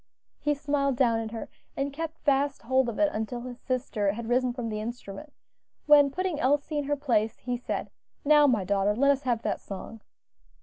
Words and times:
He 0.39 0.55
smiled 0.55 0.95
down 0.95 1.19
at 1.19 1.29
her, 1.29 1.47
and 1.77 1.93
kept 1.93 2.17
fast 2.25 2.63
hold 2.63 2.89
of 2.89 2.97
it 2.97 3.11
until 3.13 3.41
his 3.41 3.59
sister 3.59 4.13
had 4.13 4.27
risen 4.29 4.51
from 4.51 4.69
the 4.69 4.81
instrument, 4.81 5.31
when 5.85 6.09
putting 6.09 6.39
Elsie 6.39 6.79
in 6.79 6.85
her 6.85 6.95
place, 6.97 7.37
he 7.37 7.55
said, 7.55 7.91
"Now, 8.25 8.47
my 8.47 8.63
daughter, 8.63 8.95
let 8.95 9.11
us 9.11 9.21
have 9.21 9.43
that 9.43 9.61
song." 9.61 10.01